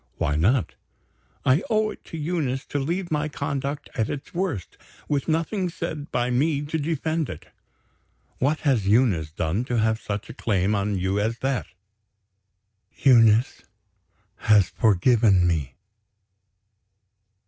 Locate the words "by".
6.11-6.31